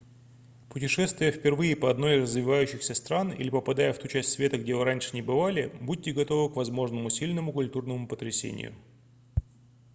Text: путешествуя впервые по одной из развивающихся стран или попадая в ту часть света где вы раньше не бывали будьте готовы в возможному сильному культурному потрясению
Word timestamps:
путешествуя 0.69 1.31
впервые 1.31 1.75
по 1.75 1.87
одной 1.91 2.17
из 2.17 2.21
развивающихся 2.23 2.95
стран 2.95 3.33
или 3.33 3.51
попадая 3.51 3.93
в 3.93 3.99
ту 3.99 4.07
часть 4.07 4.31
света 4.31 4.57
где 4.57 4.73
вы 4.73 4.83
раньше 4.83 5.11
не 5.13 5.21
бывали 5.21 5.71
будьте 5.79 6.11
готовы 6.11 6.51
в 6.51 6.55
возможному 6.55 7.11
сильному 7.11 7.53
культурному 7.53 8.07
потрясению 8.07 8.73